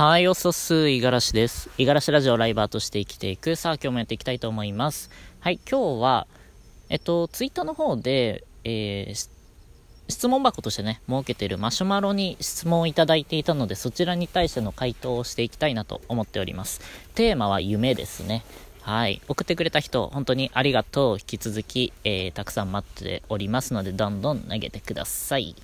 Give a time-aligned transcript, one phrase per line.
[0.00, 1.68] はい、おそす、いがらしです。
[1.76, 3.54] いがらしラジオライバーとして生きていく。
[3.54, 5.10] さあ、今日もやっていきたいと思います。
[5.40, 6.26] はい、今日は、
[6.88, 9.28] えっと、ツイッターの方で、えー、
[10.08, 16.80] 質問箱としてね、設けているマシュマロに質問をいただいていたので、そちらに対しての回答をしていきたいなと思っております。
[17.14, 18.42] テーマは夢ですね。
[18.80, 19.20] はい。
[19.28, 21.18] 送ってくれた人、本当にありがとう。
[21.18, 25.54] 引き続き、えー、たくさん待っておりますので、どんどん投げてください。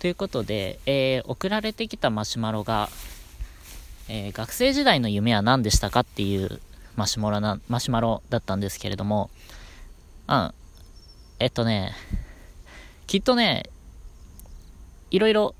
[0.00, 2.90] ということで、えー、送られてきたマシュマロが、
[4.12, 6.60] えー、学生時代の夢は何でしたかっていう
[6.96, 9.30] マシュマロな、マシュマロだったんですけれども、
[10.26, 10.52] うん。
[11.38, 11.92] えっとね、
[13.06, 13.70] きっとね、
[15.12, 15.54] いろいろ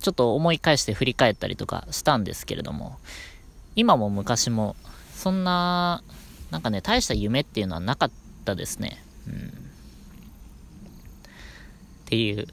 [0.00, 2.98] ちょっと思い返して振り返ったりとかしたんですけれども、
[3.74, 4.76] 今も昔も、
[5.16, 6.04] そんな、
[6.52, 8.10] なんかね、大した夢っていうのはなかっ
[8.44, 9.02] たですね。
[9.26, 9.34] うん。
[9.34, 9.50] っ
[12.04, 12.46] ていう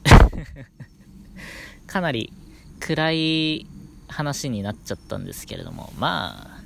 [1.86, 2.32] かなり
[2.80, 3.66] 暗い
[4.08, 6.60] 話になっちゃったんですけれども、まあ、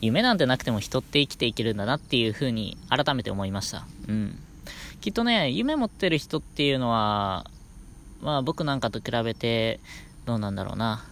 [0.00, 3.86] 夢なんてなくても人って生きていけるんだなっていう風に改めて思いました。
[4.08, 4.38] うん。
[5.00, 7.46] きっとね、夢持ってる人っていうのは、
[8.20, 9.80] まあ僕なんかと比べて、
[10.24, 11.04] どうなんだろうな。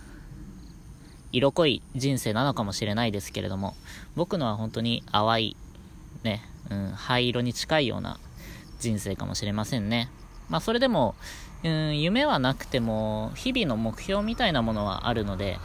[1.33, 3.75] 色濃い人生なのかもしれないですけれども、
[4.17, 5.57] 僕のは本当に淡い、
[6.23, 8.19] ね、うん、灰色に近いような
[8.79, 10.11] 人生かもしれませんね。
[10.49, 11.15] まあそれでも、
[11.65, 15.59] うん、夢はなくても、日々の目標みたいなものはあるので、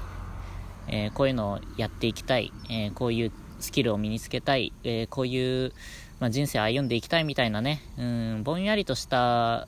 [0.90, 5.74] えー、こういうのをやっていきたい、えー、こういうスキルを身につけたい、えー、こういう、
[6.20, 9.68] まあ、人生を歩んでいきたいみたいなね、うん、ぼんやりとした、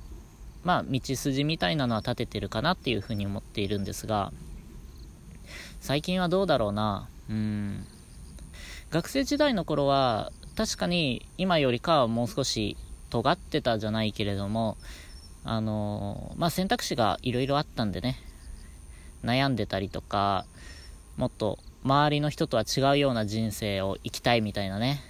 [0.63, 4.31] まあ、道筋みたいなのは立ててるかなっていうふうに思っているんですが、
[5.79, 7.85] 最近はどうだろうな、うん、
[8.89, 12.77] 学生時代の頃は、確かに今よりかはもう少し
[13.09, 14.77] 尖ってたじゃないけれども、
[15.43, 18.19] あのまあ、選択肢がいろいろあったんでね、
[19.23, 20.45] 悩んでたりとか、
[21.17, 25.01] もっと周りの人とは違うような人生を生きたいみたいなね、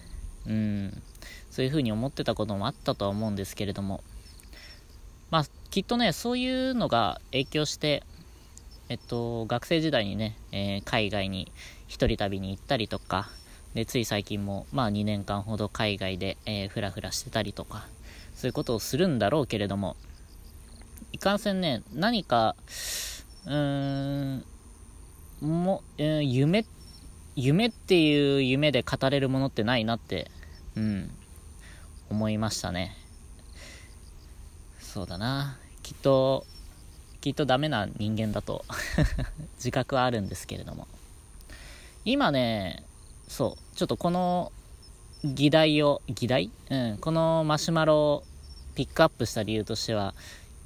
[0.48, 1.02] うん、
[1.50, 4.04] そういうふうに思ってたこともあったとは思うんですけれども、
[5.30, 8.04] まあ、きっとね、そういうのが影響して、
[8.90, 11.52] えっと、学生時代にね、えー、海外に
[11.88, 13.30] 一人旅に行ったりとか、
[13.74, 17.88] で、つい最近も、まあ2年間ほど海外で、えー、ふらふらしてたりとか、
[18.36, 19.96] そういうことをするんだろうけれども、
[21.14, 22.56] いかんせんね、何か、
[23.46, 24.46] うーん、
[25.42, 26.66] も、えー、夢、
[27.36, 30.30] 夢っていう夢で語れるものってないなって、
[30.76, 31.12] うん、
[32.10, 32.96] 思いましたね。
[34.80, 35.58] そうだな。
[35.82, 36.46] きっと、
[37.22, 38.66] きっとダメな人間だと
[39.58, 40.88] 自覚はあるんですけれども。
[42.06, 42.84] 今ね、
[43.28, 44.52] そう、ちょっとこの
[45.24, 46.52] 議題を、議題？
[46.70, 48.24] うん、このマシュマロを
[48.76, 50.14] ピックアップした理由としては、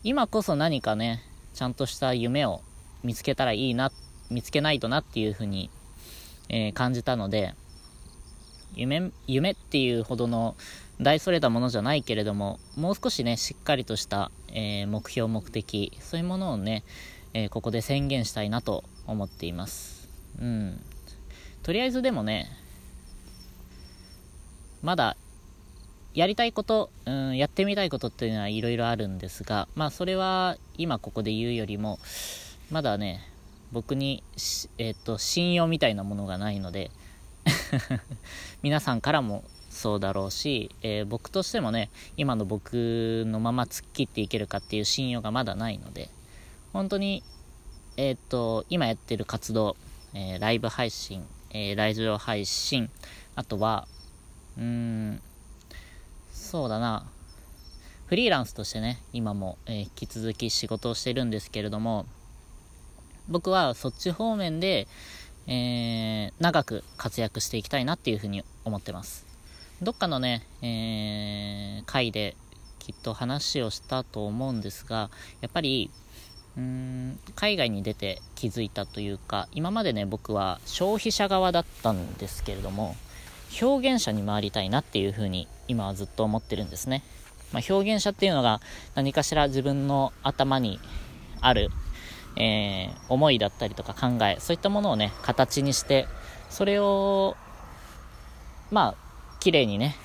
[0.03, 2.62] 今こそ何かね、ちゃんとした夢を
[3.03, 5.69] 見つけたらいいなって見つけないとなっていうふうに、
[6.50, 7.53] えー、感じたので、
[8.75, 10.56] 夢、夢っていうほどの
[11.02, 16.84] 大それたものじゃないけれども、もう少しね、しっかりとした、えー、目標、目的、そういうものをね、
[17.34, 20.08] えー、ここで宣言したいなと思っています。
[20.40, 20.81] うん。
[21.63, 22.50] とりあえずでもね、
[24.81, 25.18] まだ、
[26.13, 32.00] やりたいこと、うん、やってみたいことっていうのはいろいろあるんですが、まあそれは今ここで言うよりも、
[32.72, 33.22] まだね、
[33.75, 34.24] 僕に、
[34.78, 36.91] えっ、と、信用みたいなものがないので
[38.63, 46.09] 皆さんからもそうだろうし、えー、僕としてもね、今の僕のまま突っ切っていけるかっていう信用がまだないので、
[46.72, 47.22] 本当に、
[47.97, 49.75] えっ、と、今やってる活動、
[50.13, 52.90] えー、ライブ配信、え、ラジオ配信、
[53.36, 53.90] あとは、
[54.57, 55.22] うーん、
[56.31, 57.06] そうだな、
[58.06, 62.06] フリーランスとしてね、今も、え引き続き仕事をしてるんですけれども、
[63.28, 64.88] 僕はそっち方面で、
[65.47, 69.25] えー、長く活躍していきたいなっていうふうに思ってます。
[69.81, 72.36] どっかのね、えー、回で
[72.80, 75.09] きっと話をしたと思うんですが、
[75.41, 75.90] やっぱり、
[76.58, 82.95] うん海外に出て気づいたというか、今までね、僕は消費者側だったんですけれども、
[83.62, 87.04] 表現者に回りたいなっていうふうに今はずっと思ってるんですね。
[87.51, 88.62] まあ、表現者っていうのが
[88.95, 90.80] 何かしら自分の頭に
[91.42, 91.69] ある
[92.38, 96.08] えー、思いだったりとか考え、そういったものをね、形にして、
[96.50, 97.36] それを、
[98.72, 98.96] まあ、
[99.40, 99.96] 綺麗にね、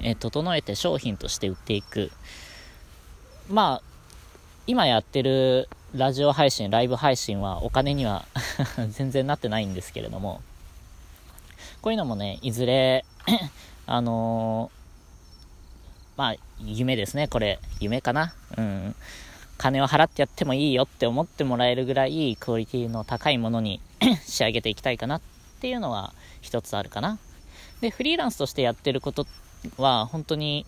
[0.00, 2.10] えー、整えて商品として売っていく。
[3.48, 3.82] まあ、
[4.66, 8.26] 今やってるラジオ配信、ライブ配信はお金には
[8.90, 10.42] 全然なってないんですけれども、
[11.80, 13.04] こういうのもね、いずれ
[13.86, 17.60] あのー、まあ、夢ですね、これ。
[17.78, 18.96] 夢かなうん。
[19.58, 23.80] 金を払ってやってもいいよって思ってもらえるぐらいクオリティの高いものに
[24.26, 25.20] 仕上げていきたいかなっ
[25.60, 27.18] ていうのは一つあるかな。
[27.80, 29.26] で、フリーランスとしてやってること
[29.76, 30.64] は、本当に、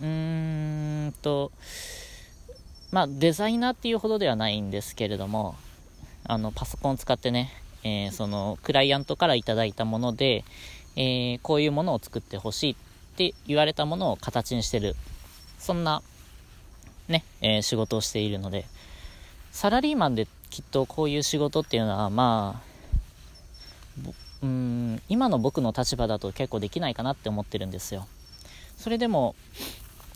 [0.00, 1.50] うーんと、
[2.92, 5.56] まあ、デザイナーっていうほどではないんですけれども、
[6.24, 7.52] あの、パソコンを使ってね、
[7.82, 10.44] えー、その、クライアントからいただいたもので、
[10.96, 14.96] えー、こういうものを作ってほしいって言われたものを形にしてる。
[15.58, 16.02] そんな、
[17.08, 18.66] ね、えー、仕事をしているので、
[19.52, 22.76] サラリーマンできっとこういう仕事っていうのは、まあ、
[24.42, 28.06] うん今の僕の立場だと結構できないかなって思ってるんですよ。
[28.76, 29.34] それでも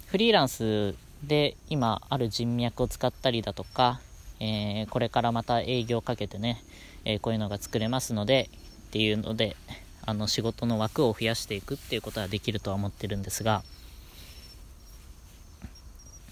[0.06, 0.94] フリーランス
[1.24, 4.00] で今ある人脈を使ったりだとか、
[4.40, 6.62] えー、これからまた営業をかけてね、
[7.04, 8.50] えー、こういうのが作れますので
[8.88, 9.56] っていうので
[10.04, 13.62] あの仕事の枠を増やしていくっていうことはできるとは思ってるんですが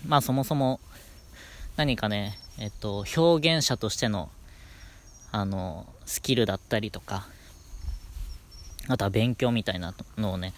[0.06, 0.80] まあそもそも
[1.76, 4.30] 何かねえっと表現者としての
[5.30, 7.26] あのスキルだったりとか
[8.88, 10.54] あとは勉強みたいなのをね、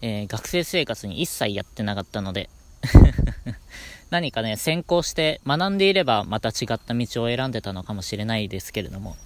[0.00, 2.48] えー、学生生活に一切やってなかったので
[4.12, 9.16] 何かね、先行して学んでいればまた違った道を選んでたのかもしれないですけれども、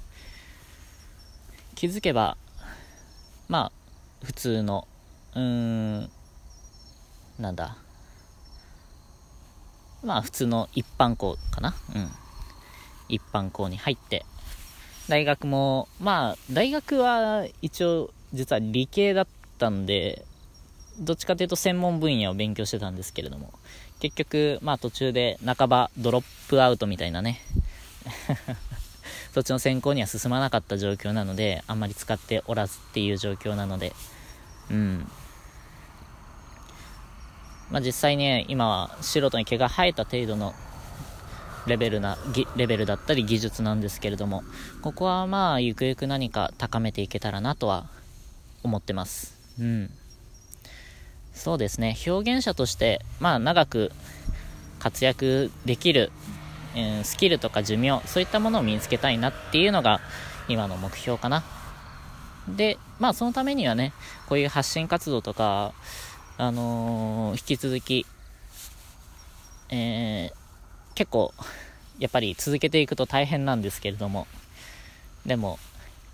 [1.74, 2.36] 気づけば、
[3.48, 3.72] ま
[4.22, 4.86] あ、普通の、
[5.34, 6.10] うーん、
[7.38, 7.76] なんだ、
[10.04, 11.75] まあ普通の一般校かな。
[11.94, 12.10] うん。
[13.08, 14.25] 一般校に入って、
[15.08, 19.26] 大学も、まあ、大学は一応実は理系だっ
[19.58, 20.25] たんで、
[20.98, 23.52] どっちかというと専門分野を勉強してたんですけれども、
[24.00, 27.40] 結局、まあ途中で半ばドロップアウトみたいなね、
[29.32, 33.94] そっちの専攻には進まなかった状況なので、あんまり使っておらずっていう状況なので、
[34.70, 35.10] うん。
[37.70, 40.54] まあ実際ね、今は素人に毛が生えた程度の
[41.66, 42.16] レベルな、
[42.56, 44.44] レベルだったり技術なんですけれども、
[44.82, 47.86] ここはまあゆくゆく何か高めていけたらなとは
[48.62, 49.36] 思ってます。
[49.58, 49.90] うん。
[51.36, 53.92] そうですね、表現者として、まあ、長く
[54.78, 56.10] 活躍できる、
[56.74, 60.00] えー、スキルとか寿命、そういったものを身につけたいなっていうのが、
[60.48, 61.44] 今の目標かな。
[62.48, 63.92] で、まあ、そのためにはね、
[64.28, 65.74] こういう発信活動とか、
[66.38, 68.04] あのー、引き続き、
[69.70, 71.32] えー、結構、
[71.98, 74.26] やっぱり続けていくと大変なんですけれども、
[75.24, 75.58] でも、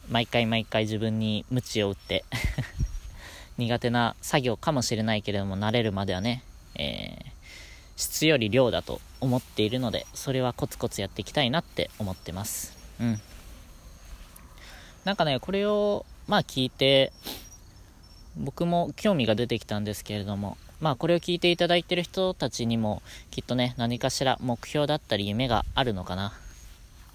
[0.08, 2.24] 毎回毎回自分に鞭を打って
[3.58, 6.44] 苦手な作業かもしれないけれども、慣れるまではね、
[6.76, 7.30] えー、
[7.96, 12.76] 質より量だと思っているので、それはコツコツやっていきたいなって思ってます。
[13.00, 13.20] うん。
[15.04, 17.12] なんかね、これを、まあ聞いて、
[18.36, 26.32] 僕も興味が出てきたんですけれども、まあこれを聞いていただいている人たちにも、きっとね、何かしら目標だったり夢があるのかな、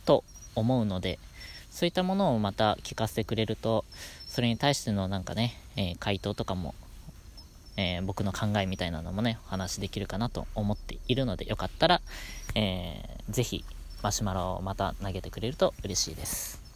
[0.06, 0.24] と
[0.56, 1.20] 思うので、
[1.72, 3.86] そういったものをまた聞かせてくれると、
[4.28, 6.76] それに対してのなんかね、えー、回答とかも、
[7.78, 12.02] えー、僕の考えみたいなのもね、お話できるかなと思っているので、よかったら、
[12.56, 13.64] えー、ぜひ、
[14.02, 16.67] マシュマロをまた投げてくれると嬉しいです。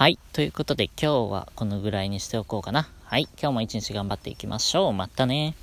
[0.00, 0.18] はい。
[0.32, 2.88] ということで今日はこのぐらいにしておこうかな。
[3.04, 3.28] はい。
[3.38, 4.92] 今日も一日頑張っていきましょう。
[4.94, 5.54] またね。